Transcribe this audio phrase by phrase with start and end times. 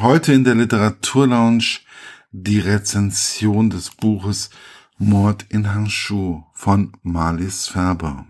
[0.00, 1.80] Heute in der Literaturlounge
[2.32, 4.50] die Rezension des Buches
[4.98, 8.26] Mord in Hanshu von Marlies Färber.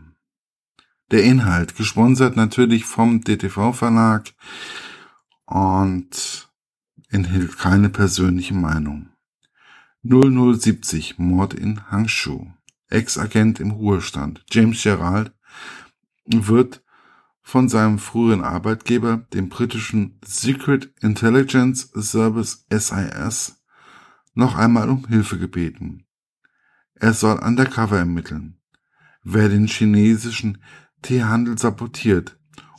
[1.11, 4.35] Der Inhalt, gesponsert natürlich vom DTV Verlag
[5.47, 6.49] und
[7.09, 9.09] enthält keine persönliche Meinung.
[10.03, 12.47] 0070 Mord in Hanshu.
[12.89, 15.33] Ex-Agent im Ruhestand James Gerald
[16.27, 16.84] wird
[17.45, 23.63] von seinem früheren Arbeitgeber, dem britischen Secret Intelligence Service SIS,
[24.33, 26.07] noch einmal um Hilfe gebeten.
[26.95, 28.57] Er soll undercover ermitteln,
[29.23, 30.59] wer den chinesischen
[31.03, 32.39] Teehandel sabotiert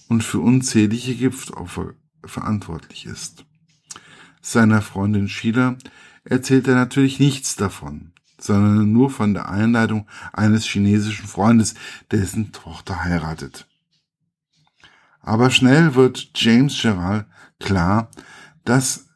[0.10, 1.94] und für unzählige Giftopfer
[2.26, 3.46] verantwortlich ist.
[4.42, 5.78] Seiner Freundin Sheila
[6.24, 11.76] erzählt er natürlich nichts davon, sondern nur von der Einladung eines chinesischen Freundes,
[12.12, 13.68] dessen Tochter heiratet.
[15.26, 17.26] Aber schnell wird James Gerald
[17.60, 18.12] klar,
[18.64, 19.08] dass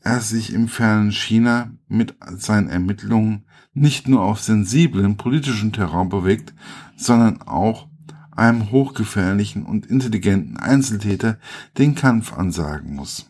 [0.00, 3.44] er sich im fernen China mit seinen Ermittlungen
[3.74, 6.54] nicht nur auf sensiblen politischen Terrain bewegt,
[6.96, 7.88] sondern auch
[8.30, 11.40] einem hochgefährlichen und intelligenten Einzeltäter
[11.76, 13.28] den Kampf ansagen muss.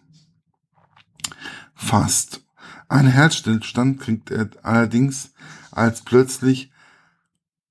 [1.75, 2.45] Fast.
[2.91, 5.33] Ein Herzstillstand kriegt er allerdings,
[5.71, 6.71] als plötzlich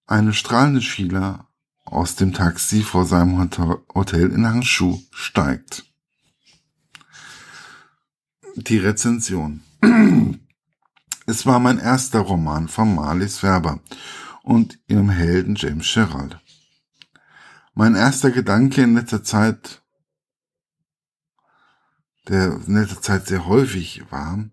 [0.08, 1.51] eine strahlende Sheila
[1.84, 3.38] aus dem Taxi vor seinem
[3.94, 5.86] Hotel in Hangshu steigt.
[8.56, 9.62] Die Rezension.
[11.26, 13.80] Es war mein erster Roman von Marlies Färber
[14.44, 16.40] und ihrem Helden James Gerald.
[17.74, 19.82] Mein erster Gedanke in letzter Zeit,
[22.28, 24.44] der in letzter Zeit sehr häufig war,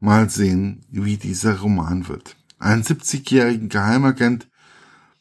[0.00, 2.36] mal sehen, wie dieser Roman wird.
[2.58, 4.48] Ein 70-jähriger Geheimagent,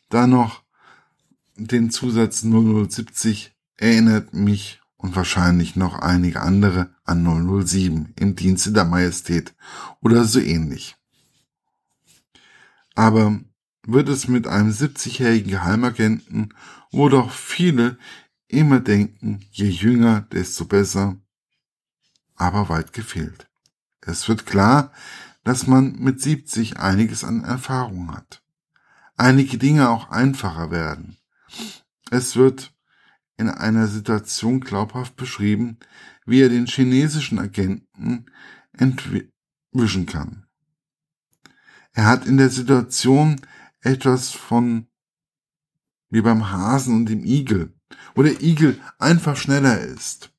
[0.09, 0.62] da noch
[1.55, 7.23] den Zusatz 0070 erinnert mich und wahrscheinlich noch einige andere an
[7.65, 9.53] 007 im Dienste der Majestät
[10.01, 10.95] oder so ähnlich.
[12.95, 13.39] Aber
[13.85, 16.53] wird es mit einem 70-jährigen Geheimagenten,
[16.91, 17.97] wo doch viele
[18.47, 21.17] immer denken, je jünger, desto besser,
[22.35, 23.47] aber weit gefehlt.
[24.01, 24.91] Es wird klar,
[25.43, 28.41] dass man mit 70 einiges an Erfahrung hat.
[29.17, 31.17] Einige Dinge auch einfacher werden.
[32.11, 32.73] Es wird
[33.37, 35.79] in einer Situation glaubhaft beschrieben,
[36.25, 38.25] wie er den chinesischen Agenten
[38.73, 40.45] entwischen kann.
[41.93, 43.41] Er hat in der Situation
[43.81, 44.87] etwas von
[46.09, 47.73] wie beim Hasen und dem Igel,
[48.13, 50.31] wo der Igel einfach schneller ist.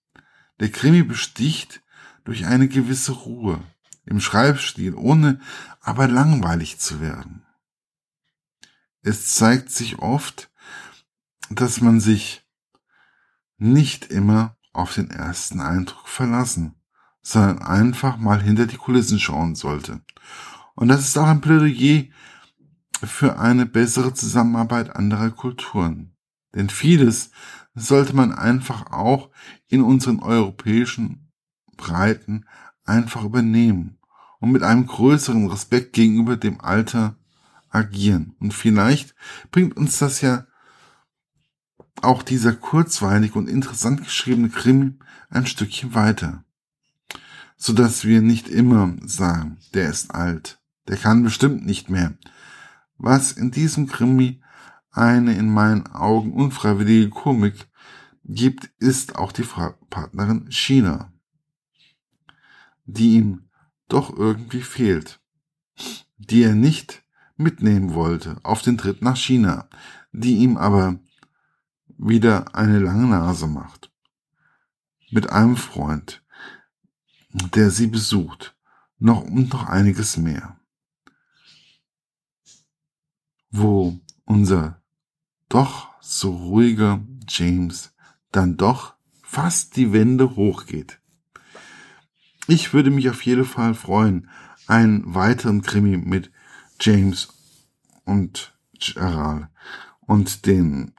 [0.61, 1.83] Der Krimi besticht
[2.25, 3.61] durch eine gewisse Ruhe
[4.07, 5.41] im Schreibstil, ohne
[5.81, 7.45] aber langweilig zu werden.
[9.03, 10.51] Es zeigt sich oft,
[11.51, 12.47] dass man sich
[13.59, 16.75] nicht immer auf den ersten Eindruck verlassen,
[17.23, 20.03] sondern einfach mal hinter die Kulissen schauen sollte.
[20.75, 22.05] Und das ist auch ein Plädoyer
[23.03, 26.17] für eine bessere Zusammenarbeit anderer Kulturen.
[26.55, 27.31] Denn vieles
[27.75, 29.31] sollte man einfach auch
[29.69, 31.33] in unseren europäischen
[31.77, 32.47] Breiten
[32.85, 33.99] einfach übernehmen
[34.41, 37.17] und mit einem größeren Respekt gegenüber dem Alter
[37.71, 38.37] agieren.
[38.41, 39.15] Und vielleicht
[39.51, 40.47] bringt uns das ja
[42.05, 44.99] auch dieser kurzweilig und interessant geschriebene Krimi
[45.31, 46.45] ein Stückchen weiter.
[47.57, 52.15] So dass wir nicht immer sagen, der ist alt, der kann bestimmt nicht mehr.
[52.97, 54.43] Was in diesem Krimi
[54.91, 57.67] eine in meinen Augen unfreiwillige Komik
[58.25, 59.45] gibt, ist auch die
[59.91, 61.13] Partnerin China,
[62.85, 63.49] die ihm
[63.89, 65.21] doch irgendwie fehlt,
[66.17, 67.03] die er nicht
[67.37, 69.69] mitnehmen wollte auf den Tritt nach China,
[70.13, 70.99] die ihm aber
[71.99, 73.91] wieder eine lange Nase macht.
[75.11, 76.23] Mit einem Freund,
[77.33, 78.57] der sie besucht,
[78.99, 80.59] noch und noch einiges mehr.
[83.51, 84.83] Wo unser
[85.49, 87.95] doch so ruhiger James
[88.33, 91.01] dann doch fast die Wände hochgeht.
[92.47, 94.29] Ich würde mich auf jeden Fall freuen,
[94.67, 96.31] einen weiteren Krimi mit
[96.81, 97.29] James
[98.05, 99.49] und Gerald
[100.01, 100.95] und den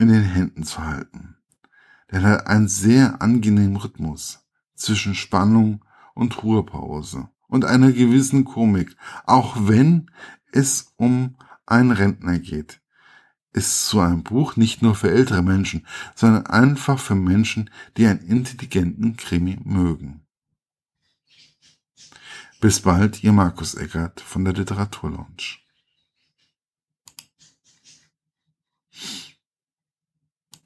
[0.00, 1.36] in den Händen zu halten.
[2.10, 4.40] Der hat einen sehr angenehmen Rhythmus
[4.74, 10.10] zwischen Spannung und Ruhepause und einer gewissen Komik, auch wenn
[10.52, 11.36] es um
[11.66, 12.80] einen Rentner geht.
[13.52, 18.20] Ist so ein Buch nicht nur für ältere Menschen, sondern einfach für Menschen, die einen
[18.20, 20.22] intelligenten Krimi mögen.
[22.60, 25.66] Bis bald, ihr Markus Eckert von der Literaturlaunch.